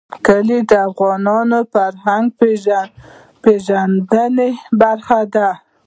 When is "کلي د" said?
0.25-0.71